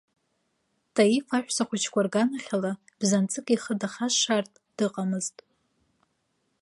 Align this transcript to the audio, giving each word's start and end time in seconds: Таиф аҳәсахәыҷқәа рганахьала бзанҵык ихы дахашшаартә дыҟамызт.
Таиф 0.93 1.27
аҳәсахәыҷқәа 1.37 2.05
рганахьала 2.05 2.71
бзанҵык 2.99 3.47
ихы 3.55 3.73
дахашшаартә 3.79 4.57
дыҟамызт. 4.77 5.35